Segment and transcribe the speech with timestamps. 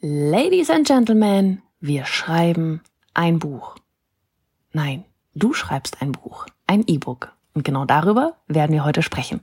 [0.00, 2.82] Ladies and Gentlemen, wir schreiben
[3.14, 3.76] ein Buch.
[4.72, 7.32] Nein, du schreibst ein Buch, ein E-Book.
[7.54, 9.40] Und genau darüber werden wir heute sprechen.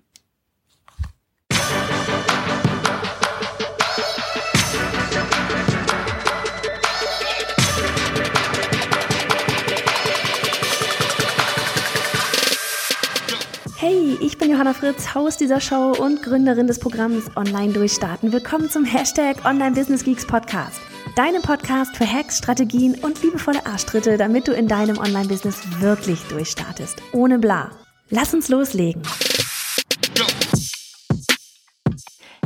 [14.52, 18.34] Johanna Fritz, Haus dieser Show und Gründerin des Programms Online Durchstarten.
[18.34, 20.81] Willkommen zum Hashtag Online Business Geeks Podcast.
[21.16, 27.02] Deinem Podcast für Hacks, Strategien und liebevolle Arschtritte, damit du in deinem Online-Business wirklich durchstartest.
[27.14, 27.72] Ohne bla.
[28.10, 29.02] Lass uns loslegen.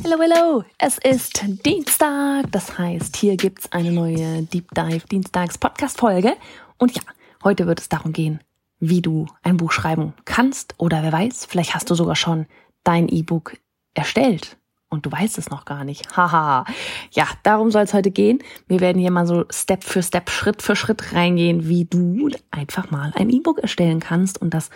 [0.04, 0.64] Hello, hello!
[0.78, 2.52] Es ist Dienstag.
[2.52, 6.34] Das heißt, hier gibt's eine neue Deep Dive Dienstags Podcast Folge.
[6.78, 7.02] Und ja,
[7.44, 8.42] heute wird es darum gehen,
[8.80, 12.46] wie du ein Buch schreiben kannst oder wer weiß, vielleicht hast du sogar schon
[12.84, 13.58] dein E-Book
[13.94, 14.58] erstellt
[14.90, 16.08] und du weißt es noch gar nicht.
[16.18, 16.66] Haha.
[17.12, 18.40] ja, darum soll es heute gehen.
[18.68, 22.92] Wir werden hier mal so Step für Step, Schritt für Schritt reingehen, wie du einfach
[22.92, 24.42] mal ein E-Book erstellen kannst.
[24.42, 24.70] Und das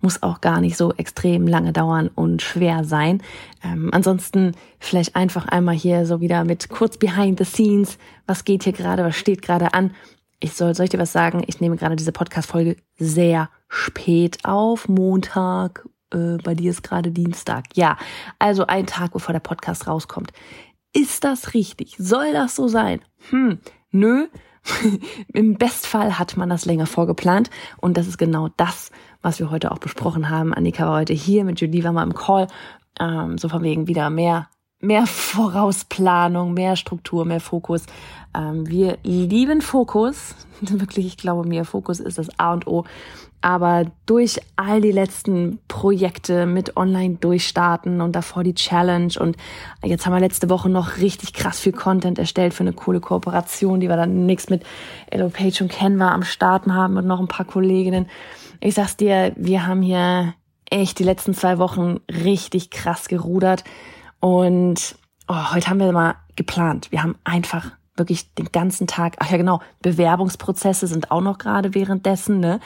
[0.00, 3.22] muss auch gar nicht so extrem lange dauern und schwer sein.
[3.62, 7.98] Ähm, ansonsten vielleicht einfach einmal hier so wieder mit kurz behind the scenes.
[8.26, 9.04] Was geht hier gerade?
[9.04, 9.92] Was steht gerade an?
[10.40, 11.42] Ich soll, soll ich dir was sagen?
[11.46, 15.88] Ich nehme gerade diese Podcast-Folge sehr spät auf, Montag.
[16.12, 17.64] Äh, bei dir ist gerade Dienstag.
[17.74, 17.96] Ja,
[18.38, 20.32] also ein Tag, bevor der Podcast rauskommt.
[20.92, 21.96] Ist das richtig?
[21.98, 23.00] Soll das so sein?
[23.30, 23.58] Hm,
[23.90, 24.28] nö.
[25.32, 27.50] Im Bestfall hat man das länger vorgeplant.
[27.78, 28.90] Und das ist genau das,
[29.22, 30.54] was wir heute auch besprochen haben.
[30.54, 32.46] Annika war heute hier, mit Julie war mal im Call.
[33.00, 34.48] Ähm, so von wegen wieder mehr
[34.84, 37.86] mehr Vorausplanung, mehr Struktur, mehr Fokus.
[38.36, 40.34] Ähm, wir lieben Fokus.
[40.60, 42.84] Wirklich, ich glaube mir, Fokus ist das A und O.
[43.40, 49.36] Aber durch all die letzten Projekte mit Online durchstarten und davor die Challenge und
[49.84, 53.80] jetzt haben wir letzte Woche noch richtig krass viel Content erstellt für eine coole Kooperation,
[53.80, 54.64] die wir dann nichts mit
[55.10, 58.06] Elo Page und Canva am Starten haben und noch ein paar Kolleginnen.
[58.60, 60.32] Ich sag's dir, wir haben hier
[60.70, 63.62] echt die letzten zwei Wochen richtig krass gerudert
[64.24, 64.96] und
[65.28, 66.90] oh, heute haben wir mal geplant.
[66.90, 71.74] Wir haben einfach wirklich den ganzen Tag, ach ja genau, Bewerbungsprozesse sind auch noch gerade
[71.74, 72.58] währenddessen, ne?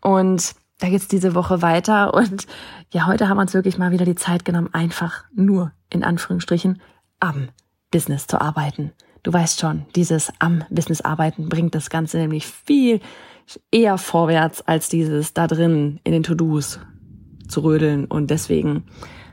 [0.00, 2.14] Und da geht's diese Woche weiter.
[2.14, 2.46] Und
[2.90, 6.80] ja, heute haben wir uns wirklich mal wieder die Zeit genommen, einfach nur in Anführungsstrichen
[7.20, 7.50] am
[7.90, 8.92] Business zu arbeiten.
[9.24, 13.02] Du weißt schon, dieses am Business arbeiten bringt das Ganze nämlich viel
[13.70, 16.80] eher vorwärts als dieses da drin in den To-Dos
[17.48, 18.04] zu rödeln.
[18.06, 18.84] Und deswegen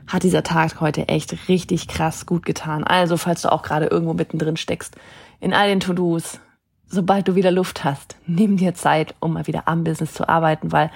[0.06, 2.84] hat dieser Tag heute echt richtig krass gut getan.
[2.84, 4.96] Also, falls du auch gerade irgendwo mittendrin steckst,
[5.40, 6.40] in all den To-Dos,
[6.86, 10.72] sobald du wieder Luft hast, nimm dir Zeit, um mal wieder am Business zu arbeiten,
[10.72, 10.90] weil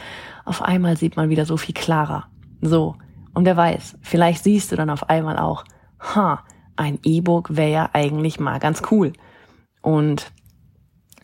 [0.45, 2.29] auf einmal sieht man wieder so viel klarer.
[2.61, 2.97] So.
[3.35, 5.65] Und wer weiß, vielleicht siehst du dann auf einmal auch,
[6.01, 6.45] ha,
[6.77, 9.13] ein E-Book wäre ja eigentlich mal ganz cool.
[9.83, 10.31] Und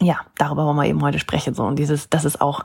[0.01, 1.55] ja, darüber wollen wir eben heute sprechen.
[1.55, 1.65] So.
[1.65, 2.65] Und dieses, das ist auch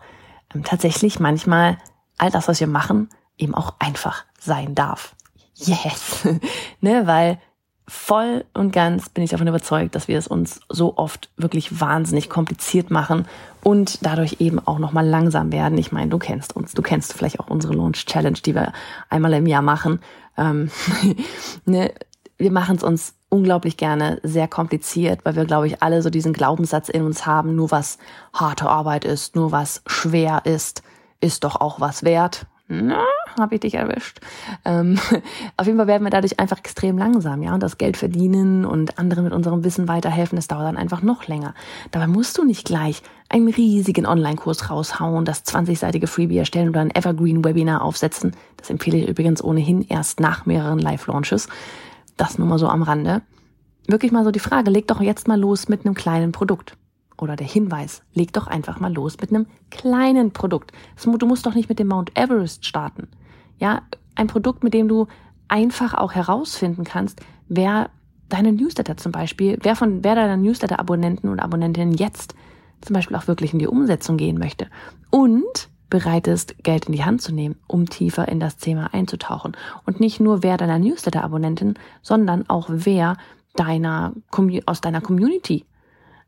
[0.54, 1.78] ähm, tatsächlich manchmal
[2.18, 5.16] all das, was wir machen, eben auch einfach sein darf.
[5.56, 6.28] Yes.
[6.82, 7.40] ne, weil
[7.88, 12.30] voll und ganz bin ich davon überzeugt, dass wir es uns so oft wirklich wahnsinnig
[12.30, 13.26] kompliziert machen
[13.64, 15.78] und dadurch eben auch nochmal langsam werden.
[15.78, 18.74] Ich meine, du kennst uns, du kennst vielleicht auch unsere Launch Challenge, die wir
[19.10, 20.02] einmal im Jahr machen.
[20.38, 20.70] Ähm,
[21.66, 21.94] ne,
[22.38, 26.34] wir machen es uns unglaublich gerne sehr kompliziert, weil wir, glaube ich, alle so diesen
[26.34, 27.98] Glaubenssatz in uns haben, nur was
[28.34, 30.84] harte Arbeit ist, nur was schwer ist,
[31.20, 33.06] ist doch auch was wert na,
[33.40, 34.20] habe ich dich erwischt.
[34.66, 35.00] Ähm,
[35.58, 39.00] auf jeden Fall werden wir dadurch einfach extrem langsam, ja, und das Geld verdienen und
[39.00, 41.54] anderen mit unserem Wissen weiterhelfen, das dauert dann einfach noch länger.
[41.92, 46.94] Dabei musst du nicht gleich einen riesigen Online-Kurs raushauen, das 20-seitige Freebie erstellen oder ein
[46.94, 48.36] Evergreen-Webinar aufsetzen.
[48.58, 51.48] Das empfehle ich übrigens ohnehin erst nach mehreren Live-Launches.
[52.18, 53.22] Das nur mal so am Rande.
[53.88, 56.76] Wirklich mal so die Frage, leg doch jetzt mal los mit einem kleinen Produkt
[57.18, 60.72] oder der Hinweis, leg doch einfach mal los mit einem kleinen Produkt.
[61.04, 63.08] Du musst doch nicht mit dem Mount Everest starten.
[63.60, 63.82] Ja,
[64.16, 65.08] ein Produkt, mit dem du
[65.48, 67.90] einfach auch herausfinden kannst, wer
[68.30, 72.36] deine Newsletter zum Beispiel, wer von, wer deiner Newsletter-Abonnenten und Abonnentinnen jetzt
[72.82, 74.68] zum Beispiel auch wirklich in die Umsetzung gehen möchte.
[75.10, 79.56] Und bereit ist, Geld in die Hand zu nehmen, um tiefer in das Thema einzutauchen.
[79.86, 83.18] Und nicht nur wer deiner Newsletter-Abonnenten, sondern auch wer
[83.56, 84.14] deiner,
[84.66, 85.66] aus deiner Community.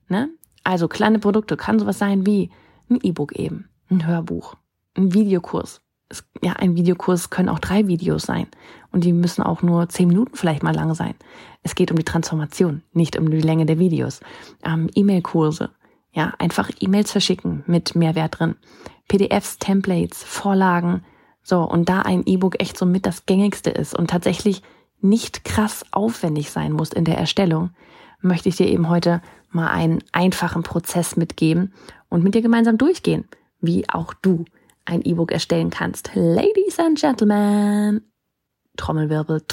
[0.07, 0.29] Ne?
[0.63, 2.51] Also kleine Produkte kann sowas sein wie
[2.89, 4.55] ein E-Book eben, ein Hörbuch,
[4.95, 5.81] ein Videokurs.
[6.09, 8.47] Es, ja, ein Videokurs können auch drei Videos sein
[8.91, 11.13] und die müssen auch nur zehn Minuten vielleicht mal lang sein.
[11.61, 14.21] Es geht um die Transformation, nicht um die Länge der Videos.
[14.63, 15.69] Ähm, E-Mail-Kurse,
[16.11, 18.55] ja, einfach E-Mails verschicken mit Mehrwert drin.
[19.07, 21.03] PDFs, Templates, Vorlagen,
[21.43, 24.63] so und da ein E-Book echt so mit das gängigste ist und tatsächlich
[25.01, 27.71] nicht krass aufwendig sein muss in der Erstellung,
[28.21, 29.21] möchte ich dir eben heute
[29.51, 31.73] mal einen einfachen Prozess mitgeben
[32.09, 33.25] und mit dir gemeinsam durchgehen,
[33.61, 34.45] wie auch du
[34.85, 36.11] ein E-Book erstellen kannst.
[36.15, 38.01] Ladies and Gentlemen,
[38.77, 39.43] Trommelwirbel,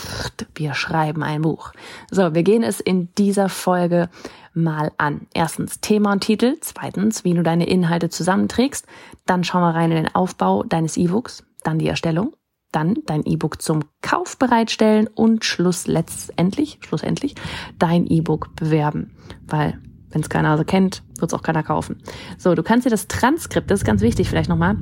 [0.55, 1.73] wir schreiben ein Buch.
[2.11, 4.09] So, wir gehen es in dieser Folge
[4.55, 5.27] mal an.
[5.35, 8.87] Erstens Thema und Titel, zweitens, wie du deine Inhalte zusammenträgst,
[9.27, 12.35] dann schauen wir rein in den Aufbau deines E-Books, dann die Erstellung,
[12.77, 17.35] dann dein E-Book zum Kauf bereitstellen und Schluss letztendlich, schlussendlich
[17.79, 19.79] dein E-Book bewerben, weil
[20.11, 22.03] wenn es keiner also kennt, wird es auch keiner kaufen.
[22.37, 24.77] So, du kannst dir das Transkript, das ist ganz wichtig vielleicht nochmal,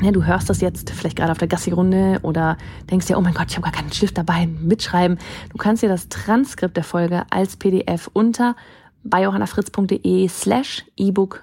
[0.00, 2.56] ja, du hörst das jetzt vielleicht gerade auf der Gassi-Runde oder
[2.88, 5.18] denkst dir, oh mein Gott, ich habe gar keinen Stift dabei, mitschreiben.
[5.50, 8.54] Du kannst dir das Transkript der Folge als PDF unter
[9.02, 11.42] bei johannafritz.de slash ebook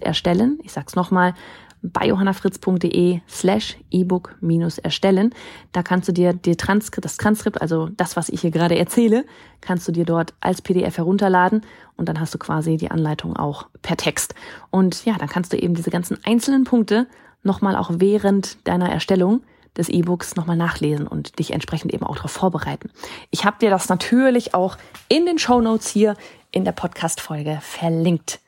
[0.00, 0.58] erstellen.
[0.62, 1.34] Ich sag's nochmal,
[1.84, 5.34] bei johannafritz.de slash ebook minus erstellen.
[5.72, 9.26] Da kannst du dir die Transkript, das Transkript, also das, was ich hier gerade erzähle,
[9.60, 11.60] kannst du dir dort als PDF herunterladen
[11.96, 14.34] und dann hast du quasi die Anleitung auch per Text.
[14.70, 17.06] Und ja, dann kannst du eben diese ganzen einzelnen Punkte
[17.42, 19.42] nochmal auch während deiner Erstellung
[19.76, 22.90] des E-Books nochmal nachlesen und dich entsprechend eben auch darauf vorbereiten.
[23.30, 24.78] Ich habe dir das natürlich auch
[25.08, 26.16] in den Show Notes hier
[26.50, 28.40] in der Podcast-Folge verlinkt.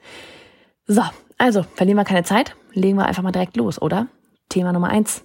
[0.86, 1.02] So,
[1.36, 4.08] also verlieren wir keine Zeit, legen wir einfach mal direkt los, oder?
[4.48, 5.24] Thema Nummer eins.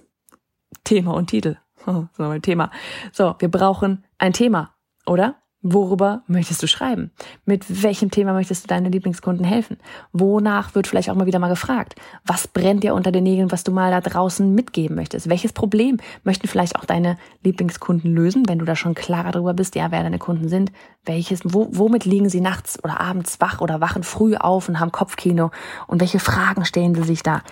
[0.84, 1.56] Thema und Titel.
[2.42, 2.70] Thema.
[3.12, 4.74] So, wir brauchen ein Thema,
[5.06, 5.41] oder?
[5.64, 7.12] Worüber möchtest du schreiben?
[7.46, 9.76] Mit welchem Thema möchtest du deinen Lieblingskunden helfen?
[10.12, 11.94] Wonach wird vielleicht auch mal wieder mal gefragt?
[12.26, 15.28] Was brennt dir unter den Nägeln, was du mal da draußen mitgeben möchtest?
[15.28, 19.76] Welches Problem möchten vielleicht auch deine Lieblingskunden lösen, wenn du da schon klarer darüber bist,
[19.76, 20.72] ja, wer deine Kunden sind?
[21.04, 24.90] Welches, wo, womit liegen sie nachts oder abends wach oder wachen früh auf und haben
[24.90, 25.52] Kopfkino?
[25.86, 27.42] Und welche Fragen stellen sie sich da?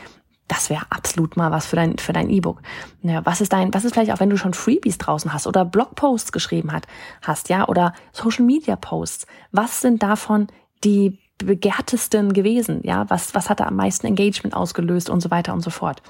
[0.51, 2.61] Das wäre absolut mal was für dein für dein E-Book.
[3.03, 5.65] Ja, was ist dein was ist vielleicht auch wenn du schon Freebies draußen hast oder
[5.65, 6.89] Blogposts geschrieben hat,
[7.23, 9.29] hast, ja, oder Social Media Posts.
[9.53, 10.49] Was sind davon
[10.83, 13.09] die begehrtesten gewesen, ja?
[13.09, 16.03] Was was hat da am meisten Engagement ausgelöst und so weiter und so fort.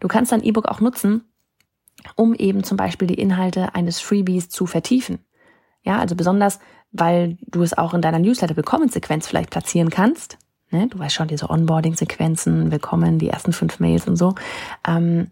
[0.00, 1.24] Du kannst dein E-Book auch nutzen,
[2.14, 5.20] um eben zum Beispiel die Inhalte eines Freebies zu vertiefen.
[5.82, 6.58] Ja, also besonders,
[6.92, 10.36] weil du es auch in deiner Newsletter-Willkommenssequenz vielleicht platzieren kannst,
[10.70, 10.88] Ne?
[10.88, 14.34] Du weißt schon, diese Onboarding-Sequenzen, willkommen, die ersten fünf Mails und so.
[14.86, 15.28] Ähm,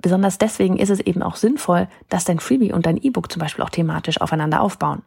[0.00, 3.64] besonders deswegen ist es eben auch sinnvoll, dass dein Freebie und dein E-Book zum Beispiel
[3.64, 5.02] auch thematisch aufeinander aufbauen.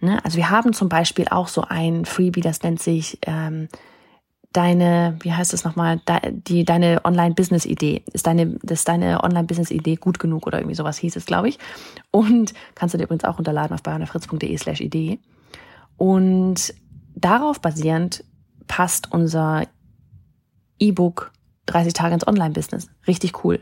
[0.00, 0.24] Ne?
[0.24, 3.68] Also wir haben zum Beispiel auch so ein Freebie, das nennt sich ähm,
[4.52, 6.00] deine, wie heißt es nochmal,
[6.30, 8.04] die deine Online-Business-Idee.
[8.12, 11.58] Ist deine, ist deine Online-Business-Idee gut genug oder irgendwie sowas hieß es, glaube ich.
[12.10, 15.18] Und kannst du dir übrigens auch runterladen auf bayernafritz.de slash Idee.
[15.96, 16.74] Und
[17.14, 18.24] darauf basierend
[18.66, 19.66] passt unser
[20.78, 21.32] E-Book
[21.66, 22.88] 30 Tage ins Online-Business.
[23.06, 23.60] Richtig cool.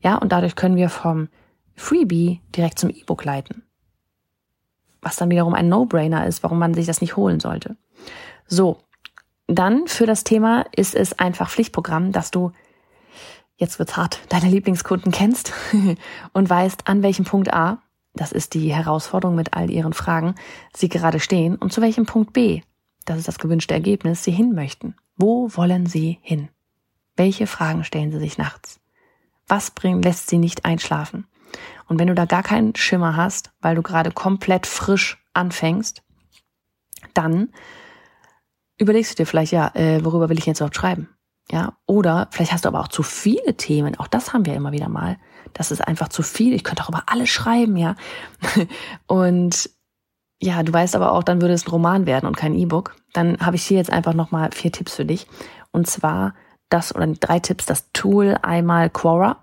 [0.00, 1.28] Ja, und dadurch können wir vom
[1.74, 3.62] Freebie direkt zum E-Book leiten.
[5.02, 7.76] Was dann wiederum ein No-Brainer ist, warum man sich das nicht holen sollte.
[8.46, 8.78] So.
[9.46, 12.52] Dann für das Thema ist es einfach Pflichtprogramm, dass du
[13.56, 15.52] jetzt wird's hart, deine Lieblingskunden kennst
[16.32, 17.82] und weißt, an welchem Punkt A,
[18.14, 20.34] das ist die Herausforderung mit all ihren Fragen,
[20.74, 22.62] sie gerade stehen und zu welchem Punkt B,
[23.04, 24.94] das ist das gewünschte Ergebnis, Sie hin möchten.
[25.16, 26.48] Wo wollen Sie hin?
[27.16, 28.80] Welche Fragen stellen Sie sich nachts?
[29.48, 31.26] Was bringt, lässt Sie nicht einschlafen?
[31.88, 36.02] Und wenn du da gar keinen Schimmer hast, weil du gerade komplett frisch anfängst,
[37.14, 37.48] dann
[38.78, 41.08] überlegst du dir vielleicht, ja, äh, worüber will ich jetzt überhaupt schreiben?
[41.50, 43.98] Ja, oder vielleicht hast du aber auch zu viele Themen.
[43.98, 45.18] Auch das haben wir immer wieder mal.
[45.52, 46.54] Das ist einfach zu viel.
[46.54, 47.96] Ich könnte auch über alles schreiben, ja.
[49.08, 49.68] Und
[50.40, 52.96] ja, du weißt aber auch, dann würde es ein Roman werden und kein E-Book.
[53.12, 55.26] Dann habe ich hier jetzt einfach nochmal vier Tipps für dich.
[55.70, 56.34] Und zwar
[56.70, 59.36] das, oder drei Tipps, das Tool einmal Quora.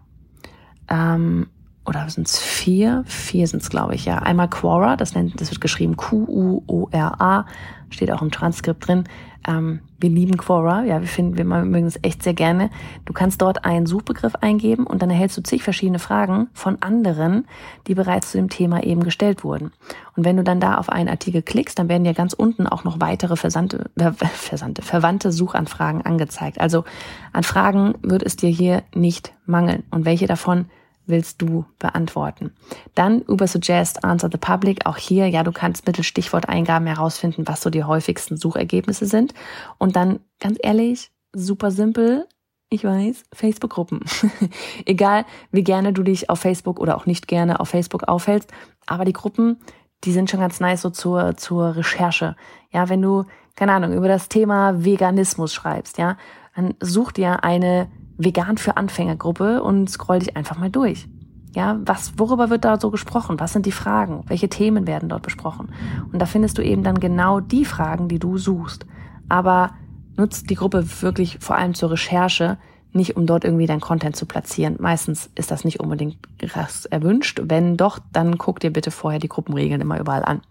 [0.90, 1.50] Ähm,
[1.88, 3.04] oder sind es vier?
[3.08, 4.20] Vier sind es, glaube ich, ja.
[4.20, 7.46] Einmal Quora, das, nennt, das wird geschrieben Q-U-O-R-A,
[7.90, 9.06] steht auch im Transkript drin.
[9.48, 12.70] Ähm, wir lieben Quora, ja, wir finden, wir mögen es echt sehr gerne.
[13.06, 17.48] Du kannst dort einen Suchbegriff eingeben und dann erhältst du zig verschiedene Fragen von anderen,
[17.88, 19.72] die bereits zu dem Thema eben gestellt wurden.
[20.18, 22.84] Und wenn du dann da auf einen Artikel klickst, dann werden dir ganz unten auch
[22.84, 26.60] noch weitere versandte, äh, versandte, verwandte Suchanfragen angezeigt.
[26.60, 26.84] Also
[27.32, 29.84] an Fragen wird es dir hier nicht mangeln.
[29.90, 30.66] Und welche davon
[31.08, 32.52] willst du beantworten?
[32.96, 34.86] Dann über Suggest Answer the Public.
[34.86, 39.34] Auch hier, ja, du kannst mittels Stichworteingaben herausfinden, was so die häufigsten Suchergebnisse sind.
[39.78, 42.28] Und dann, ganz ehrlich, super simpel.
[42.70, 44.02] Ich weiß, Facebook-Gruppen.
[44.86, 48.52] Egal, wie gerne du dich auf Facebook oder auch nicht gerne auf Facebook aufhältst.
[48.86, 49.58] Aber die Gruppen,
[50.04, 52.36] die sind schon ganz nice so zur, zur Recherche.
[52.72, 56.18] Ja, wenn du, keine Ahnung, über das Thema Veganismus schreibst, ja,
[56.56, 61.08] dann such dir eine Vegan für Anfängergruppe und scroll dich einfach mal durch.
[61.56, 63.40] Ja, was, worüber wird da so gesprochen?
[63.40, 64.24] Was sind die Fragen?
[64.28, 65.70] Welche Themen werden dort besprochen?
[66.12, 68.86] Und da findest du eben dann genau die Fragen, die du suchst.
[69.30, 69.72] Aber
[70.18, 72.58] nutzt die Gruppe wirklich vor allem zur Recherche,
[72.94, 74.78] nicht um dort irgendwie dein Content zu platzieren.
[74.80, 77.42] Meistens ist das nicht unbedingt krass erwünscht.
[77.44, 80.42] Wenn doch, dann guck dir bitte vorher die Gruppenregeln immer überall an.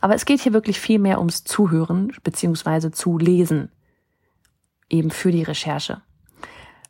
[0.00, 3.70] Aber es geht hier wirklich viel mehr ums Zuhören beziehungsweise zu lesen.
[4.88, 6.02] Eben für die Recherche.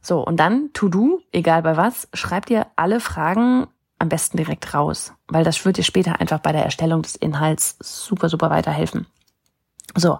[0.09, 3.67] So, und dann To-Do, egal bei was, schreib dir alle Fragen
[3.99, 7.77] am besten direkt raus, weil das wird dir später einfach bei der Erstellung des Inhalts
[7.81, 9.07] super, super weiterhelfen.
[9.95, 10.19] So,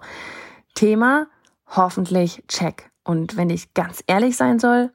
[0.75, 1.25] Thema
[1.65, 2.91] hoffentlich check.
[3.03, 4.93] Und wenn ich ganz ehrlich sein soll,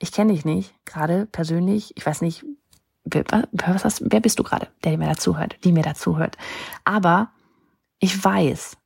[0.00, 2.44] ich kenne dich nicht, gerade persönlich, ich weiß nicht,
[3.04, 3.22] wer,
[3.84, 6.36] was, wer bist du gerade, der mir dazuhört, die mir dazuhört.
[6.82, 7.30] Aber
[8.00, 8.76] ich weiß,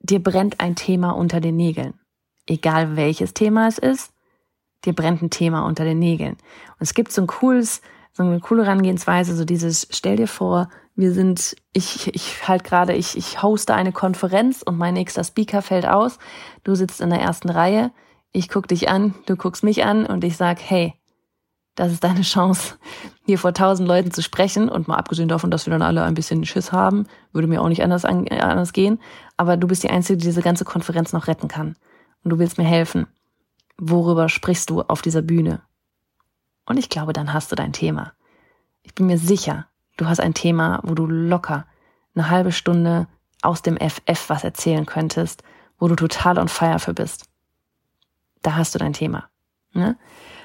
[0.00, 2.00] dir brennt ein Thema unter den Nägeln.
[2.48, 4.12] Egal welches Thema es ist,
[4.86, 6.32] dir brennt ein Thema unter den Nägeln.
[6.34, 10.68] Und es gibt so ein cooles, so eine coole Herangehensweise, so dieses, stell dir vor,
[10.94, 15.60] wir sind, ich, ich halt gerade, ich, ich hoste eine Konferenz und mein nächster Speaker
[15.60, 16.18] fällt aus.
[16.64, 17.92] Du sitzt in der ersten Reihe,
[18.32, 20.94] ich guck dich an, du guckst mich an und ich sag, hey,
[21.76, 22.76] das ist deine Chance,
[23.26, 24.68] hier vor tausend Leuten zu sprechen.
[24.68, 27.68] Und mal abgesehen davon, dass wir dann alle ein bisschen Schiss haben, würde mir auch
[27.68, 28.98] nicht anders, anders gehen.
[29.36, 31.76] Aber du bist die Einzige, die diese ganze Konferenz noch retten kann.
[32.24, 33.06] Und du willst mir helfen.
[33.78, 35.62] Worüber sprichst du auf dieser Bühne?
[36.64, 38.12] Und ich glaube, dann hast du dein Thema.
[38.82, 39.66] Ich bin mir sicher,
[39.96, 41.66] du hast ein Thema, wo du locker
[42.14, 43.06] eine halbe Stunde
[43.42, 45.42] aus dem FF was erzählen könntest,
[45.78, 47.28] wo du total on fire für bist.
[48.42, 49.28] Da hast du dein Thema.
[49.72, 49.96] Ne?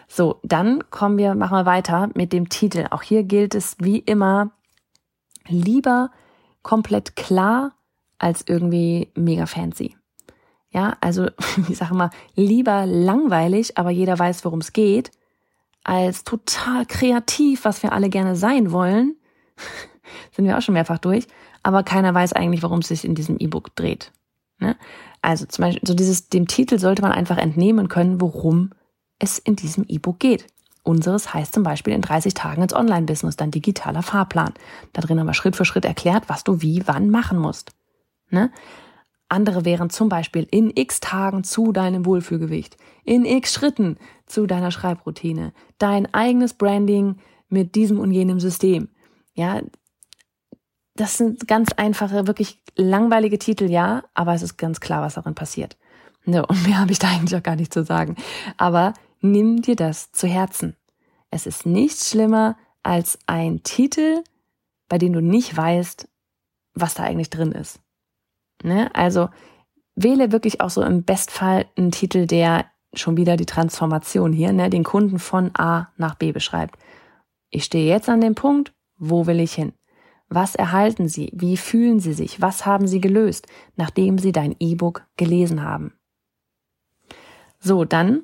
[0.07, 2.87] So, dann kommen wir, machen wir weiter mit dem Titel.
[2.91, 4.51] Auch hier gilt es wie immer,
[5.47, 6.11] lieber
[6.63, 7.73] komplett klar
[8.19, 9.95] als irgendwie mega fancy.
[10.71, 11.27] Ja, also
[11.69, 15.11] ich sage mal, lieber langweilig, aber jeder weiß, worum es geht,
[15.83, 19.15] als total kreativ, was wir alle gerne sein wollen.
[20.35, 21.27] Sind wir auch schon mehrfach durch,
[21.63, 24.11] aber keiner weiß eigentlich, worum es sich in diesem E-Book dreht.
[24.59, 24.75] Ne?
[25.21, 28.71] Also zum Beispiel, so dieses, dem Titel sollte man einfach entnehmen können, worum
[29.19, 30.47] es in diesem E-Book geht.
[30.83, 34.53] Unseres heißt zum Beispiel in 30 Tagen ins Online-Business, dann digitaler Fahrplan.
[34.93, 37.71] Da drin haben wir Schritt für Schritt erklärt, was du wie, wann machen musst.
[38.31, 38.51] Ne?
[39.31, 44.71] Andere wären zum Beispiel in x Tagen zu deinem Wohlfühlgewicht, in x Schritten zu deiner
[44.71, 47.15] Schreibroutine, dein eigenes Branding
[47.47, 48.89] mit diesem und jenem System.
[49.33, 49.61] Ja,
[50.95, 55.33] das sind ganz einfache, wirklich langweilige Titel, ja, aber es ist ganz klar, was darin
[55.33, 55.77] passiert.
[56.25, 58.17] Ne, und mehr habe ich da eigentlich auch gar nicht zu sagen.
[58.57, 60.75] Aber nimm dir das zu Herzen.
[61.29, 64.23] Es ist nichts schlimmer als ein Titel,
[64.89, 66.09] bei dem du nicht weißt,
[66.73, 67.79] was da eigentlich drin ist.
[68.63, 68.93] Ne?
[68.93, 69.29] Also
[69.95, 74.69] wähle wirklich auch so im Bestfall einen Titel, der schon wieder die Transformation hier, ne,
[74.69, 76.77] den Kunden von A nach B beschreibt.
[77.49, 79.73] Ich stehe jetzt an dem Punkt, wo will ich hin?
[80.29, 81.31] Was erhalten Sie?
[81.33, 82.41] Wie fühlen Sie sich?
[82.41, 85.93] Was haben Sie gelöst, nachdem Sie dein E-Book gelesen haben?
[87.59, 88.23] So, dann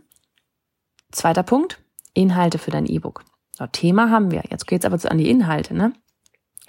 [1.12, 3.24] zweiter Punkt, Inhalte für dein E-Book.
[3.52, 4.44] So, Thema haben wir.
[4.50, 5.94] Jetzt geht's aber an die Inhalte, ne?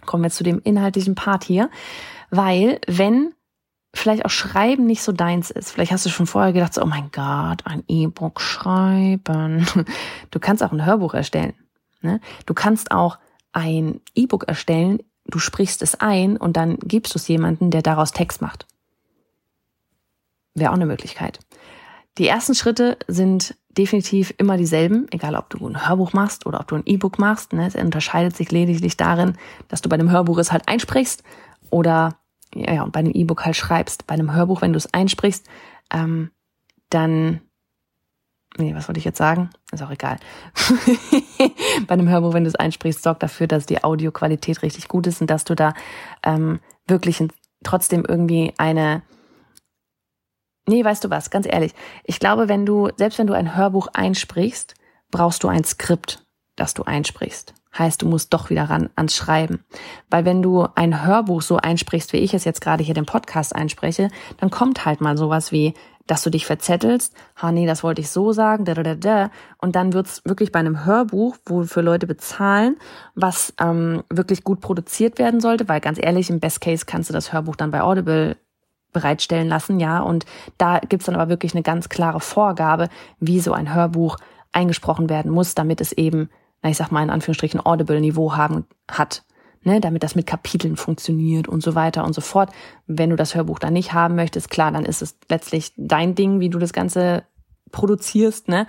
[0.07, 1.71] Kommen wir zu dem inhaltlichen Part hier,
[2.31, 3.35] weil wenn
[3.95, 5.71] vielleicht auch Schreiben nicht so deins ist.
[5.71, 9.67] Vielleicht hast du schon vorher gedacht, so, oh mein Gott, ein E-Book schreiben.
[10.31, 11.55] Du kannst auch ein Hörbuch erstellen.
[12.03, 12.21] Ne?
[12.47, 13.19] Du kannst auch
[13.53, 18.13] ein E-Book erstellen, du sprichst es ein und dann gibst du es jemanden, der daraus
[18.13, 18.67] Text macht.
[20.55, 21.41] Wäre auch eine Möglichkeit.
[22.19, 26.69] Die ersten Schritte sind definitiv immer dieselben, egal ob du ein Hörbuch machst oder ob
[26.69, 27.53] du ein E-Book machst.
[27.53, 27.67] Ne?
[27.67, 31.23] Es unterscheidet sich lediglich darin, dass du bei dem Hörbuch es halt einsprichst
[31.71, 32.17] oder
[32.55, 34.07] ja, ja, und bei einem E-Book halt schreibst.
[34.07, 35.47] Bei einem Hörbuch, wenn du es einsprichst,
[35.93, 36.31] ähm,
[36.91, 37.41] dann,
[38.57, 39.51] nee, was wollte ich jetzt sagen?
[39.73, 40.19] Ist auch egal.
[41.87, 45.21] bei einem Hörbuch, wenn du es einsprichst, sorg dafür, dass die Audioqualität richtig gut ist
[45.21, 45.75] und dass du da
[46.25, 47.23] ähm, wirklich
[47.65, 49.03] trotzdem irgendwie eine
[50.69, 51.75] Nee, weißt du was, ganz ehrlich.
[52.05, 54.75] Ich glaube, wenn du, selbst wenn du ein Hörbuch einsprichst,
[55.11, 56.27] brauchst du ein Skript,
[56.57, 57.55] das du einsprichst.
[57.77, 59.65] Heißt, du musst doch wieder ran ans Schreiben.
[60.11, 63.55] Weil wenn du ein Hörbuch so einsprichst, wie ich es jetzt gerade hier den Podcast
[63.55, 64.09] einspreche,
[64.39, 65.75] dann kommt halt mal sowas wie,
[66.07, 69.31] dass du dich verzettelst, ha nee, das wollte ich so sagen, da da da da.
[69.59, 72.77] Und dann wird's wirklich bei einem Hörbuch, wo für Leute bezahlen,
[73.15, 77.13] was ähm, wirklich gut produziert werden sollte, weil ganz ehrlich, im Best Case kannst du
[77.15, 78.37] das Hörbuch dann bei Audible
[78.93, 80.01] bereitstellen lassen, ja.
[80.01, 80.25] Und
[80.57, 82.89] da gibt's dann aber wirklich eine ganz klare Vorgabe,
[83.21, 84.17] wie so ein Hörbuch
[84.51, 86.31] eingesprochen werden muss, damit es eben
[86.63, 89.25] na, ich sag mal in Anführungsstrichen Audible-Niveau haben hat,
[89.63, 92.51] ne, damit das mit Kapiteln funktioniert und so weiter und so fort.
[92.87, 96.41] Wenn du das Hörbuch dann nicht haben möchtest, klar, dann ist es letztlich dein Ding,
[96.41, 97.25] wie du das Ganze
[97.71, 98.67] produzierst, ne?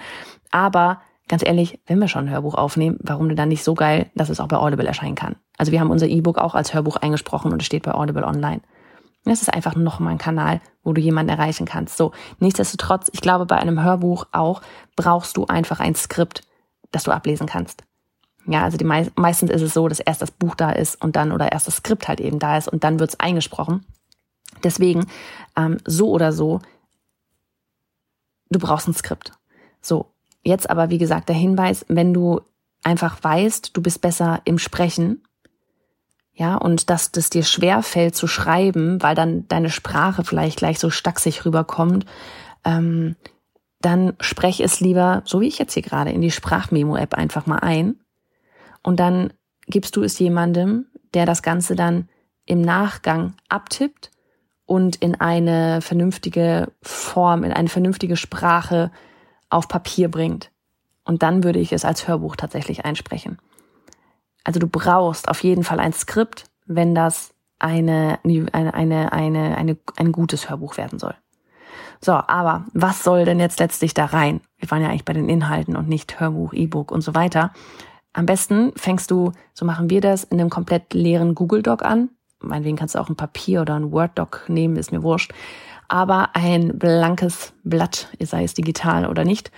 [0.52, 4.10] Aber ganz ehrlich, wenn wir schon ein Hörbuch aufnehmen, warum denn dann nicht so geil,
[4.16, 5.36] dass es auch bei Audible erscheinen kann?
[5.58, 8.62] Also wir haben unser E-Book auch als Hörbuch eingesprochen und es steht bei Audible online.
[9.26, 11.98] Das ist einfach nochmal ein Kanal, wo du jemanden erreichen kannst.
[11.98, 14.62] So, nichtsdestotrotz, ich glaube, bei einem Hörbuch auch
[14.96, 16.42] brauchst du einfach ein Skript,
[16.92, 17.84] das du ablesen kannst.
[18.46, 21.16] Ja, also die mei meistens ist es so, dass erst das Buch da ist und
[21.16, 23.86] dann oder erst das Skript halt eben da ist und dann wird's eingesprochen.
[24.64, 25.06] Deswegen,
[25.56, 26.60] ähm, so oder so,
[28.50, 29.34] du brauchst ein Skript.
[29.82, 30.08] So,
[30.44, 32.42] jetzt aber, wie gesagt, der Hinweis, wenn du
[32.84, 35.22] einfach weißt, du bist besser im Sprechen,
[36.34, 40.80] ja, und dass das dir schwer fällt zu schreiben, weil dann deine Sprache vielleicht gleich
[40.80, 42.06] so stacksig rüberkommt,
[42.64, 43.18] ähm,
[43.82, 47.60] dann sprech es lieber, so wie ich jetzt hier gerade, in die Sprachmemo-App einfach mal
[47.60, 48.00] ein.
[48.84, 49.34] Und dann
[49.68, 52.10] gibst du es jemandem, der das Ganze dann
[52.46, 54.12] im Nachgang abtippt
[54.66, 58.92] und in eine vernünftige Form, in eine vernünftige Sprache
[59.50, 60.52] auf Papier bringt.
[61.06, 63.40] Und dann würde ich es als Hörbuch tatsächlich einsprechen.
[64.44, 69.78] Also du brauchst auf jeden Fall ein Skript, wenn das eine, eine, eine, eine, eine,
[69.96, 71.16] ein gutes Hörbuch werden soll.
[72.02, 74.42] So, aber was soll denn jetzt letztlich da rein?
[74.58, 77.52] Wir waren ja eigentlich bei den Inhalten und nicht Hörbuch, E-Book und so weiter.
[78.14, 82.10] Am besten fängst du, so machen wir das, in einem komplett leeren Google Doc an.
[82.42, 85.34] Meinetwegen kannst du auch ein Papier oder ein Word Doc nehmen, ist mir wurscht.
[85.88, 89.52] Aber ein blankes Blatt, sei es digital oder nicht,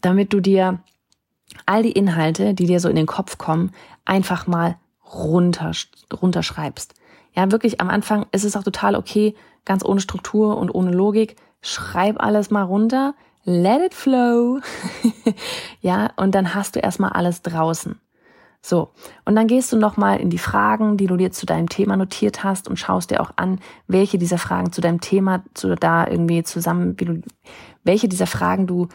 [0.00, 0.80] damit du dir
[1.66, 3.72] all die Inhalte, die dir so in den Kopf kommen,
[4.04, 4.76] einfach mal
[5.12, 5.72] runter,
[6.12, 6.94] runterschreibst.
[7.34, 9.34] Ja, wirklich am Anfang ist es auch total okay,
[9.64, 11.36] ganz ohne Struktur und ohne Logik.
[11.62, 13.14] Schreib alles mal runter,
[13.44, 14.60] let it flow.
[15.80, 18.00] ja, und dann hast du erstmal alles draußen.
[18.62, 18.90] So,
[19.24, 22.44] und dann gehst du nochmal in die Fragen, die du dir zu deinem Thema notiert
[22.44, 26.42] hast und schaust dir auch an, welche dieser Fragen zu deinem Thema zu da irgendwie
[26.42, 27.22] zusammen, wie du,
[27.84, 28.88] welche dieser Fragen du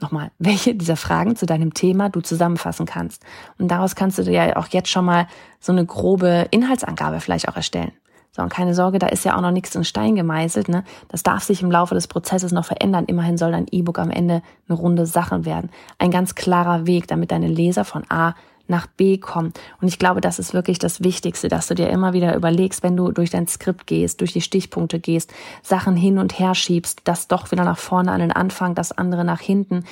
[0.00, 3.22] nochmal, welche dieser Fragen zu deinem Thema du zusammenfassen kannst.
[3.58, 5.28] Und daraus kannst du dir ja auch jetzt schon mal
[5.60, 7.92] so eine grobe Inhaltsangabe vielleicht auch erstellen.
[8.34, 10.68] So, und keine Sorge, da ist ja auch noch nichts in Stein gemeißelt.
[10.68, 10.82] Ne?
[11.08, 13.04] Das darf sich im Laufe des Prozesses noch verändern.
[13.06, 15.70] Immerhin soll dein E-Book am Ende eine runde Sache werden.
[15.98, 18.34] Ein ganz klarer Weg, damit deine Leser von A
[18.66, 19.52] nach B kommen.
[19.80, 22.96] Und ich glaube, das ist wirklich das Wichtigste, dass du dir immer wieder überlegst, wenn
[22.96, 27.28] du durch dein Skript gehst, durch die Stichpunkte gehst, Sachen hin und her schiebst, das
[27.28, 29.84] doch wieder nach vorne an den Anfang, das andere nach hinten.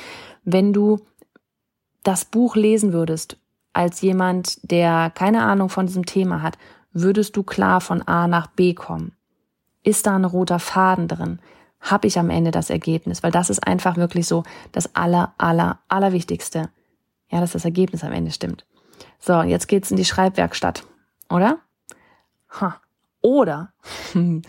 [0.45, 1.01] Wenn du
[2.03, 3.37] das Buch lesen würdest
[3.73, 6.59] als jemand, der keine Ahnung von diesem Thema hat,
[6.93, 9.13] würdest du klar von A nach B kommen?
[9.83, 11.41] Ist da ein roter Faden drin?
[11.81, 13.23] Hab ich am Ende das Ergebnis?
[13.23, 16.71] Weil das ist einfach wirklich so das aller, aller, allerwichtigste.
[17.29, 18.65] Ja, dass das Ergebnis am Ende stimmt.
[19.19, 20.85] So, jetzt geht's in die Schreibwerkstatt,
[21.29, 21.59] oder?
[22.61, 22.81] Ha.
[23.21, 23.73] Oder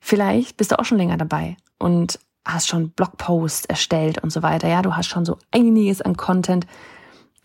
[0.00, 4.68] vielleicht bist du auch schon länger dabei und hast schon Blogposts erstellt und so weiter.
[4.68, 6.66] Ja, du hast schon so einiges an Content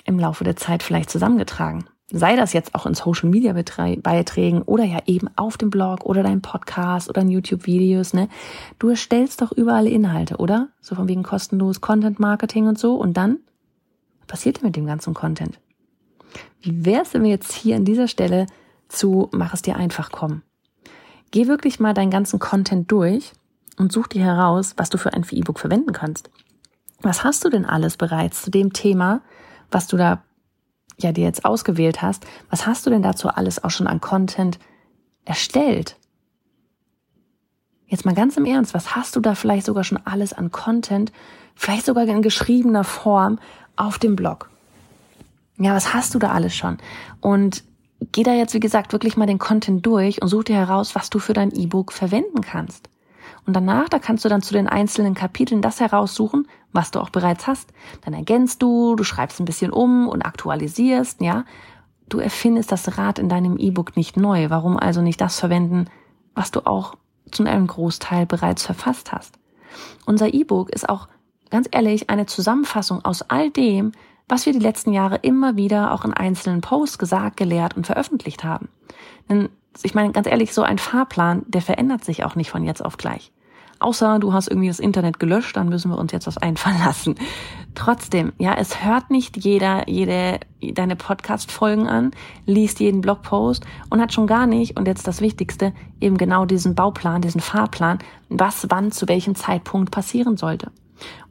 [0.05, 1.85] im Laufe der Zeit vielleicht zusammengetragen.
[2.11, 6.21] Sei das jetzt auch in Social Media Beiträgen oder ja eben auf dem Blog oder
[6.21, 8.29] deinem Podcast oder in YouTube Videos, ne?
[8.77, 10.69] Du erstellst doch überall Inhalte, oder?
[10.81, 13.39] So von wegen kostenlos Content Marketing und so und dann
[14.25, 15.59] was passiert denn mit dem ganzen Content?
[16.61, 18.47] Wie wär's, wenn wir jetzt hier an dieser Stelle
[18.87, 20.43] zu Mach es dir einfach kommen?
[21.31, 23.33] Geh wirklich mal deinen ganzen Content durch
[23.77, 26.29] und such dir heraus, was du für ein E-Book verwenden kannst.
[27.01, 29.21] Was hast du denn alles bereits zu dem Thema,
[29.69, 30.23] was du da
[30.97, 32.25] ja dir jetzt ausgewählt hast?
[32.49, 34.59] Was hast du denn dazu alles auch schon an Content
[35.25, 35.97] erstellt?
[37.87, 41.11] Jetzt mal ganz im Ernst, was hast du da vielleicht sogar schon alles an Content,
[41.55, 43.39] vielleicht sogar in geschriebener Form
[43.75, 44.49] auf dem Blog?
[45.57, 46.77] Ja, was hast du da alles schon?
[47.21, 47.63] Und
[48.11, 51.09] geh da jetzt, wie gesagt, wirklich mal den Content durch und such dir heraus, was
[51.09, 52.89] du für dein E-Book verwenden kannst.
[53.45, 57.09] Und danach, da kannst du dann zu den einzelnen Kapiteln das heraussuchen, was du auch
[57.09, 57.71] bereits hast.
[58.03, 61.45] Dann ergänzt du, du schreibst ein bisschen um und aktualisierst, ja.
[62.07, 64.49] Du erfindest das Rad in deinem E-Book nicht neu.
[64.49, 65.85] Warum also nicht das verwenden,
[66.35, 66.95] was du auch
[67.31, 69.39] zu einem Großteil bereits verfasst hast?
[70.05, 71.07] Unser E-Book ist auch
[71.49, 73.91] ganz ehrlich eine Zusammenfassung aus all dem,
[74.27, 78.43] was wir die letzten Jahre immer wieder auch in einzelnen Posts gesagt, gelehrt und veröffentlicht
[78.43, 78.69] haben.
[79.29, 79.49] Denn
[79.83, 82.97] ich meine, ganz ehrlich, so ein Fahrplan, der verändert sich auch nicht von jetzt auf
[82.97, 83.31] gleich.
[83.79, 87.15] Außer du hast irgendwie das Internet gelöscht, dann müssen wir uns jetzt was einfallen lassen.
[87.75, 92.11] Trotzdem, ja, es hört nicht jeder, jede, deine Podcast-Folgen an,
[92.45, 96.73] liest jeden Blogpost und hat schon gar nicht, und jetzt das Wichtigste, eben genau diesen
[96.73, 100.71] Bauplan, diesen Fahrplan, was wann zu welchem Zeitpunkt passieren sollte.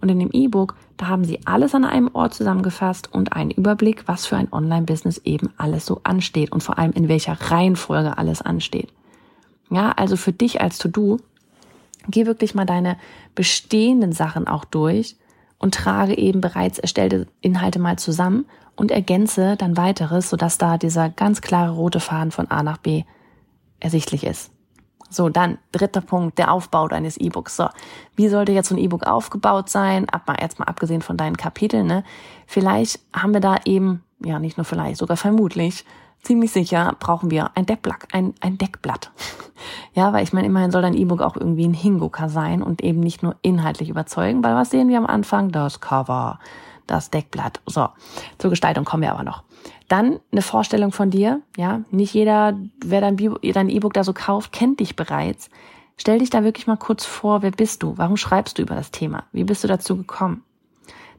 [0.01, 4.07] Und in dem E-Book, da haben Sie alles an einem Ort zusammengefasst und einen Überblick,
[4.07, 8.43] was für ein Online-Business eben alles so ansteht und vor allem in welcher Reihenfolge alles
[8.43, 8.93] ansteht.
[9.71, 11.19] Ja, also für dich als To-Do,
[12.09, 12.97] geh wirklich mal deine
[13.35, 15.17] bestehenden Sachen auch durch
[15.59, 18.45] und trage eben bereits erstellte Inhalte mal zusammen
[18.77, 23.05] und ergänze dann weiteres, sodass da dieser ganz klare rote Faden von A nach B
[23.81, 24.54] ersichtlich ist.
[25.15, 27.57] So, dann dritter Punkt, der Aufbau deines E-Books.
[27.57, 27.69] So,
[28.17, 30.09] wie sollte jetzt so ein E-Book aufgebaut sein?
[30.09, 32.05] Ab jetzt mal abgesehen von deinen Kapiteln, ne?
[32.47, 35.85] Vielleicht haben wir da eben, ja, nicht nur vielleicht, sogar vermutlich,
[36.23, 39.11] ziemlich sicher brauchen wir ein Deckblatt, ein, ein Deckblatt.
[39.95, 43.01] ja, weil ich meine, immerhin soll dein E-Book auch irgendwie ein Hingucker sein und eben
[43.01, 45.51] nicht nur inhaltlich überzeugen, weil was sehen wir am Anfang?
[45.51, 46.39] Das Cover,
[46.87, 47.61] das Deckblatt.
[47.67, 47.89] So,
[48.39, 49.45] zur Gestaltung kommen wir aber noch.
[49.89, 51.83] Dann eine Vorstellung von dir, ja.
[51.91, 55.51] Nicht jeder, wer dein E-Book da so kauft, kennt dich bereits.
[55.97, 57.97] Stell dich da wirklich mal kurz vor, wer bist du?
[57.97, 59.25] Warum schreibst du über das Thema?
[59.33, 60.43] Wie bist du dazu gekommen?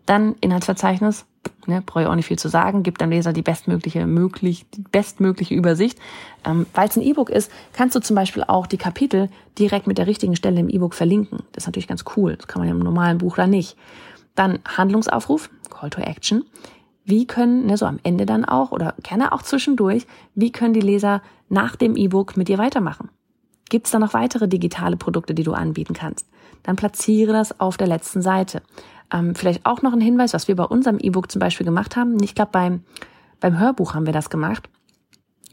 [0.06, 1.26] Dann Inhaltsverzeichnis,
[1.66, 4.82] ne, brauche ich auch nicht viel zu sagen, gibt dem Leser die bestmögliche, möglich, die
[4.82, 5.98] bestmögliche Übersicht.
[6.44, 9.98] Ähm, Weil es ein E-Book ist, kannst du zum Beispiel auch die Kapitel direkt mit
[9.98, 11.40] der richtigen Stelle im E-Book verlinken.
[11.54, 12.36] Das ist natürlich ganz cool.
[12.36, 13.78] Das kann man im normalen Buch da nicht.
[14.36, 16.46] Dann Handlungsaufruf, Call to Action.
[17.06, 20.82] Wie können, ne, so am Ende dann auch oder gerne auch zwischendurch, wie können die
[20.82, 23.10] Leser nach dem E-Book mit dir weitermachen?
[23.70, 26.28] Gibt es da noch weitere digitale Produkte, die du anbieten kannst?
[26.64, 28.62] Dann platziere das auf der letzten Seite.
[29.14, 32.22] Ähm, vielleicht auch noch ein Hinweis, was wir bei unserem E-Book zum Beispiel gemacht haben.
[32.24, 32.84] Ich glaube, beim,
[33.40, 34.68] beim Hörbuch haben wir das gemacht.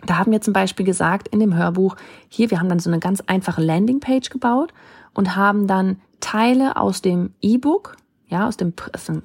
[0.06, 1.96] Da haben wir zum Beispiel gesagt in dem Hörbuch,
[2.28, 4.72] hier, wir haben dann so eine ganz einfache Landingpage gebaut
[5.14, 7.96] und haben dann Teile aus dem E-Book
[8.32, 8.72] ja, aus dem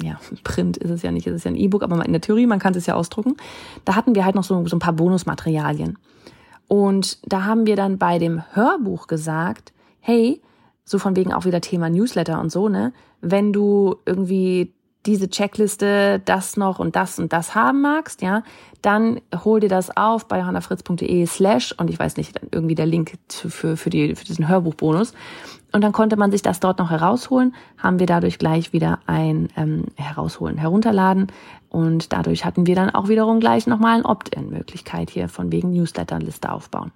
[0.04, 2.46] ja, Print ist es ja nicht, es ist ja ein E-Book, aber in der Theorie,
[2.46, 3.38] man kann es ja ausdrucken.
[3.86, 5.98] Da hatten wir halt noch so, so ein paar Bonusmaterialien.
[6.68, 10.42] Und da haben wir dann bei dem Hörbuch gesagt, hey,
[10.84, 12.94] so von wegen auch wieder Thema Newsletter und so, ne?
[13.22, 14.74] Wenn du irgendwie
[15.06, 18.44] diese Checkliste, das noch und das und das haben magst, ja,
[18.82, 23.14] dann hol dir das auf bei johannafritz.de slash und ich weiß nicht, irgendwie der Link
[23.30, 25.14] für, für, die, für diesen Hörbuchbonus.
[25.78, 29.50] Und dann konnte man sich das dort noch herausholen, haben wir dadurch gleich wieder ein
[29.56, 31.28] ähm, Herausholen, Herunterladen
[31.70, 36.52] und dadurch hatten wir dann auch wiederum gleich nochmal eine Opt-in-Möglichkeit hier von wegen Newsletter-Liste
[36.52, 36.92] aufbauen.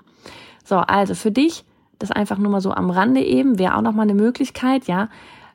[0.63, 1.63] So, also für dich,
[1.99, 5.09] das einfach nur mal so am Rande eben, wäre auch nochmal eine Möglichkeit, ja.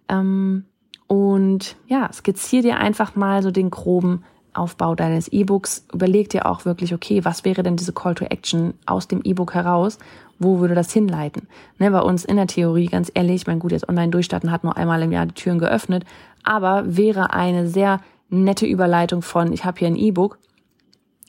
[0.08, 0.64] Ähm,
[1.08, 5.88] und ja, skizzier dir einfach mal so den groben Aufbau deines E-Books.
[5.92, 9.52] Überleg dir auch wirklich, okay, was wäre denn diese Call to Action aus dem E-Book
[9.54, 9.98] heraus?
[10.38, 11.48] Wo würde das hinleiten?
[11.78, 14.76] Ne, bei uns in der Theorie, ganz ehrlich, mein gut, jetzt online durchstarten hat nur
[14.76, 16.04] einmal im Jahr die Türen geöffnet,
[16.44, 20.38] aber wäre eine sehr nette Überleitung von, ich habe hier ein E-Book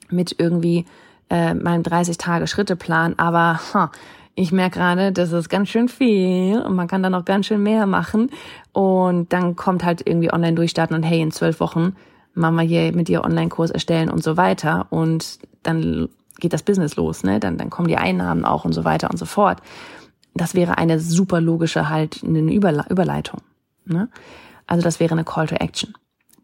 [0.09, 0.85] mit irgendwie
[1.29, 3.87] äh, meinem 30-Tage-Schritte-Plan, aber huh,
[4.39, 7.63] ich merke gerade, das ist ganz schön viel und man kann da noch ganz schön
[7.63, 8.29] mehr machen.
[8.71, 11.95] Und dann kommt halt irgendwie online durchstarten und hey, in zwölf Wochen
[12.35, 14.85] machen wir hier mit dir Online-Kurs erstellen und so weiter.
[14.91, 17.39] Und dann geht das Business los, ne?
[17.39, 19.61] Dann, dann kommen die Einnahmen auch und so weiter und so fort.
[20.33, 23.41] Das wäre eine super logische halt eine Überle Überleitung.
[23.85, 24.09] Ne?
[24.67, 25.93] Also das wäre eine Call to Action.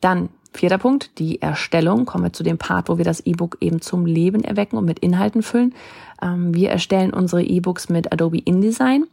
[0.02, 2.06] Dann vierter Punkt, die Erstellung.
[2.06, 5.00] Kommen wir zu dem Part, wo wir das E-Book eben zum Leben erwecken und mit
[5.00, 5.74] Inhalten füllen.
[6.22, 9.06] Ähm, wir erstellen unsere E-Books mit Adobe InDesign.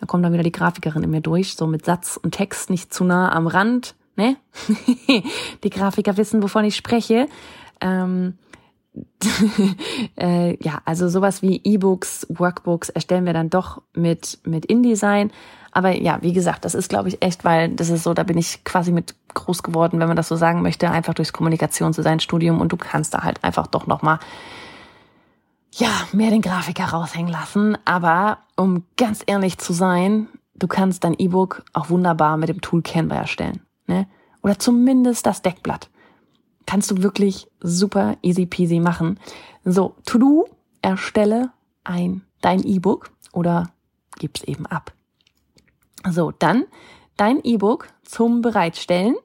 [0.00, 2.92] Da kommt dann wieder die Grafikerin in mir durch, so mit Satz und Text nicht
[2.92, 3.94] zu nah am Rand.
[4.16, 4.36] Ne?
[5.64, 7.28] die Grafiker wissen, wovon ich spreche.
[7.80, 8.34] Ähm,
[10.18, 15.30] äh, ja, also sowas wie E-Books, Workbooks erstellen wir dann doch mit, mit InDesign.
[15.72, 18.38] Aber ja, wie gesagt, das ist, glaube ich, echt, weil das ist so, da bin
[18.38, 22.72] ich quasi mit groß geworden, wenn man das so sagen möchte, einfach durchs Kommunikationsdesign-Studium und
[22.72, 24.18] du kannst da halt einfach doch nochmal
[25.72, 27.76] ja, mehr den Grafiker raushängen lassen.
[27.84, 32.82] Aber um ganz ehrlich zu sein, du kannst dein E-Book auch wunderbar mit dem Tool
[32.82, 33.60] Canva erstellen.
[33.86, 34.06] Ne?
[34.42, 35.90] Oder zumindest das Deckblatt.
[36.66, 39.18] Kannst du wirklich super easy peasy machen.
[39.64, 40.48] So, To-Do,
[40.82, 41.52] erstelle
[41.84, 43.70] ein dein E-Book oder
[44.18, 44.92] gib's eben ab.
[46.08, 46.64] So, dann
[47.16, 49.16] dein E-Book zum Bereitstellen.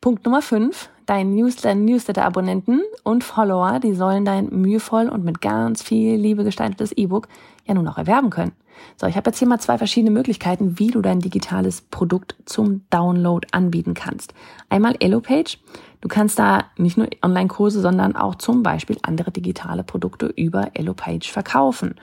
[0.00, 6.16] Punkt Nummer 5, dein Newsletter-Abonnenten und Follower, die sollen dein mühevoll und mit ganz viel
[6.16, 7.28] Liebe gestaltetes E-Book
[7.66, 8.52] ja nun auch erwerben können.
[8.96, 12.82] So, ich habe jetzt hier mal zwei verschiedene Möglichkeiten, wie du dein digitales Produkt zum
[12.90, 14.34] Download anbieten kannst.
[14.68, 15.58] Einmal EloPage.
[16.00, 21.30] Du kannst da nicht nur Online-Kurse, sondern auch zum Beispiel andere digitale Produkte über EloPage
[21.30, 21.94] verkaufen.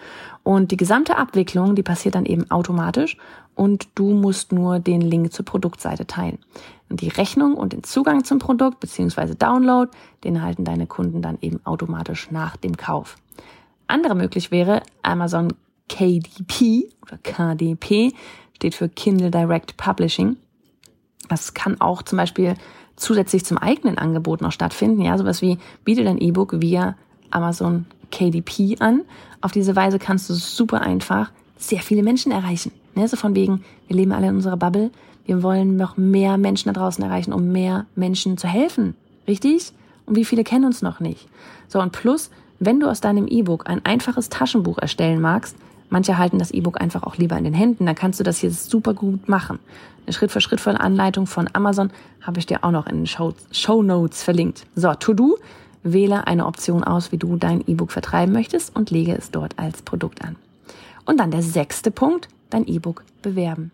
[0.43, 3.17] Und die gesamte Abwicklung, die passiert dann eben automatisch
[3.55, 6.39] und du musst nur den Link zur Produktseite teilen.
[6.89, 9.35] Und die Rechnung und den Zugang zum Produkt bzw.
[9.35, 9.91] Download,
[10.23, 13.15] den erhalten deine Kunden dann eben automatisch nach dem Kauf.
[13.87, 15.53] Andere möglich wäre Amazon
[15.87, 18.13] KDP oder KDP,
[18.55, 20.37] steht für Kindle Direct Publishing.
[21.27, 22.55] Das kann auch zum Beispiel
[22.95, 25.01] zusätzlich zum eigenen Angebot noch stattfinden.
[25.01, 26.95] Ja, sowas wie biete dein E-Book via
[27.31, 29.01] Amazon KDP an.
[29.41, 32.71] Auf diese Weise kannst du super einfach sehr viele Menschen erreichen.
[32.99, 33.07] Ne?
[33.07, 34.91] So von wegen, wir leben alle in unserer Bubble.
[35.25, 38.95] Wir wollen noch mehr Menschen da draußen erreichen, um mehr Menschen zu helfen.
[39.27, 39.71] Richtig?
[40.05, 41.29] Und wie viele kennen uns noch nicht?
[41.67, 45.55] So, und plus, wenn du aus deinem E-Book ein einfaches Taschenbuch erstellen magst,
[45.89, 48.51] manche halten das E-Book einfach auch lieber in den Händen, dann kannst du das hier
[48.51, 49.59] super gut machen.
[50.05, 54.65] Eine Schritt-für-Schritt-Anleitung von Amazon habe ich dir auch noch in den Show, Show Notes verlinkt.
[54.75, 55.37] So, To-Do,
[55.83, 59.83] wähle eine Option aus, wie du dein E-Book vertreiben möchtest und lege es dort als
[59.83, 60.35] Produkt an.
[61.05, 63.71] Und dann der sechste Punkt, dein E-Book bewerben.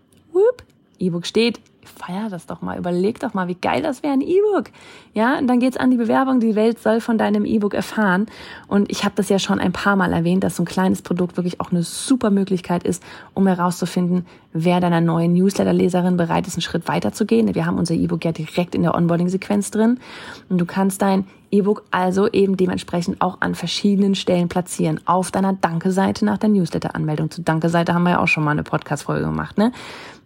[0.99, 4.65] E-Book steht, feier das doch mal, überleg doch mal, wie geil das wäre, ein E-Book.
[5.13, 8.27] Ja, und dann geht's an die Bewerbung, die Welt soll von deinem E-Book erfahren.
[8.67, 11.37] Und ich habe das ja schon ein paar Mal erwähnt, dass so ein kleines Produkt
[11.37, 13.01] wirklich auch eine super Möglichkeit ist,
[13.33, 17.53] um herauszufinden, wer deiner neuen Newsletter-Leserin bereit ist, einen Schritt weiter zu gehen.
[17.55, 19.99] Wir haben unser E-Book ja direkt in der Onboarding-Sequenz drin.
[20.49, 24.99] Und du kannst dein E-Book also eben dementsprechend auch an verschiedenen Stellen platzieren.
[25.05, 27.31] Auf deiner Danke-Seite nach der Newsletter-Anmeldung.
[27.31, 29.71] Zu Danke-Seite haben wir ja auch schon mal eine Podcast-Folge gemacht, ne?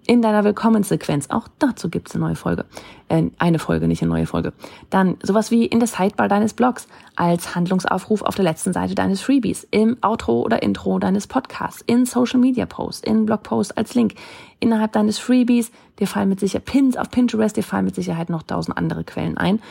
[0.09, 1.29] In deiner Willkommenssequenz.
[1.29, 2.65] Auch dazu gibt's eine neue Folge.
[3.09, 4.53] Äh, eine Folge, nicht eine neue Folge.
[4.89, 9.21] Dann sowas wie in der Sidebar deines Blogs als Handlungsaufruf auf der letzten Seite deines
[9.21, 14.15] Freebies, im Outro oder Intro deines Podcasts, in Social Media Posts, in Blogposts als Link,
[14.59, 15.71] innerhalb deines Freebies.
[15.99, 19.37] Dir fallen mit Sicherheit Pins auf Pinterest, dir fallen mit Sicherheit noch tausend andere Quellen
[19.37, 19.61] ein.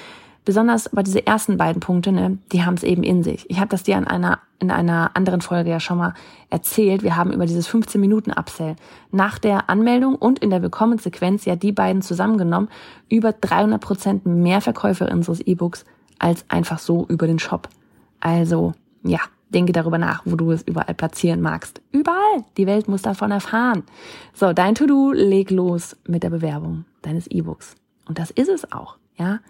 [0.48, 3.44] Besonders aber diese ersten beiden Punkte, ne, die haben es eben in sich.
[3.50, 6.14] Ich habe das dir an einer, in einer anderen Folge ja schon mal
[6.48, 7.02] erzählt.
[7.02, 8.76] Wir haben über dieses 15-Minuten-Upsell
[9.10, 12.70] nach der Anmeldung und in der Willkommenssequenz ja die beiden zusammengenommen
[13.10, 15.84] über 300 Prozent mehr Verkäufe unseres E-Books
[16.18, 17.68] als einfach so über den Shop.
[18.18, 21.82] Also, ja, denke darüber nach, wo du es überall platzieren magst.
[21.92, 22.46] Überall.
[22.56, 23.82] Die Welt muss davon erfahren.
[24.32, 27.74] So, dein To-Do, leg los mit der Bewerbung deines E-Books.
[28.06, 29.40] Und das ist es auch, ja.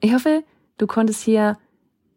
[0.00, 0.44] Ich hoffe,
[0.78, 1.58] du konntest hier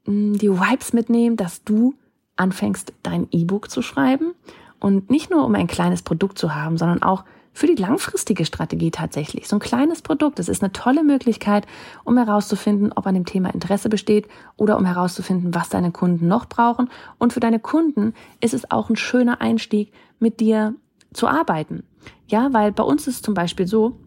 [0.06, 1.96] mh, hm, die Vibes mitnehmen, dass du
[2.36, 4.34] anfängst, dein E-Book zu schreiben
[4.80, 8.90] und nicht nur um ein kleines Produkt zu haben, sondern auch für die langfristige Strategie
[8.90, 9.48] tatsächlich.
[9.48, 11.68] So ein kleines Produkt, das ist eine tolle Möglichkeit,
[12.04, 16.46] um herauszufinden, ob an dem Thema Interesse besteht oder um herauszufinden, was deine Kunden noch
[16.48, 16.90] brauchen.
[17.20, 20.74] Und für deine Kunden ist es auch ein schöner Einstieg, mit dir
[21.14, 21.84] zu arbeiten.
[22.28, 24.00] Ja, weil bei uns ist es zum Beispiel so,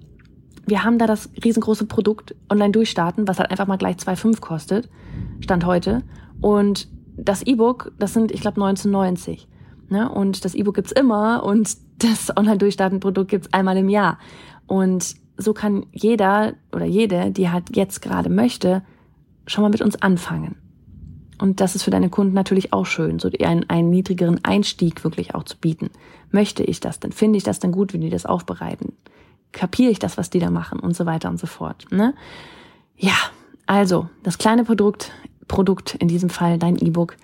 [0.67, 4.89] wir haben da das riesengroße Produkt online durchstarten, was halt einfach mal gleich 2,5 kostet,
[5.41, 6.03] Stand heute.
[6.41, 9.49] Und das E-Book, das sind, ich glaube, 1990.
[9.89, 10.11] Ne?
[10.11, 14.19] Und das E-Book gibt's immer und das Online-Durchstarten-Produkt gibt's einmal im Jahr.
[14.67, 18.83] Und so kann jeder oder jede, die halt jetzt gerade möchte,
[19.47, 20.57] schon mal mit uns anfangen.
[21.39, 25.35] Und das ist für deine Kunden natürlich auch schön, so einen, einen niedrigeren Einstieg wirklich
[25.35, 25.91] auch zu bieten.
[26.31, 27.13] Möchte ich das denn?
[27.13, 28.95] Finde ich das denn gut, wie die das aufbereiten?
[29.53, 31.87] Kapiere ich das, was die da machen und so weiter und so fort.
[31.91, 32.15] Ne?
[32.97, 33.17] Ja,
[33.67, 35.13] also das kleine Produkt,
[35.49, 37.17] Produkt in diesem Fall dein E-Book,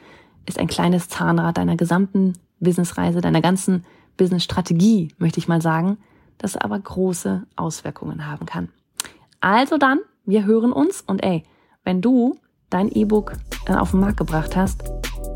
[0.47, 3.85] ist ein kleines Zahnrad deiner gesamten Businessreise, deiner ganzen
[4.17, 5.99] Businessstrategie, möchte ich mal sagen,
[6.39, 8.69] das aber große Auswirkungen haben kann.
[9.41, 11.45] Also dann, wir hören uns und ey,
[11.85, 12.39] wenn du
[12.71, 13.35] dein E-Book
[13.67, 14.83] dann auf den Markt gebracht hast,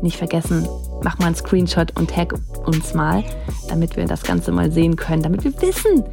[0.01, 0.67] nicht vergessen,
[1.03, 2.33] mach mal einen Screenshot und tag
[2.65, 3.23] uns mal,
[3.69, 6.03] damit wir das Ganze mal sehen können, damit wir wissen,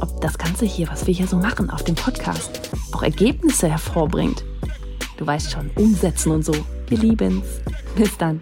[0.00, 4.44] ob das Ganze hier, was wir hier so machen auf dem Podcast, auch Ergebnisse hervorbringt.
[5.16, 6.54] Du weißt schon, umsetzen und so.
[6.88, 7.46] Wir lieben's.
[7.96, 8.40] Bis dann.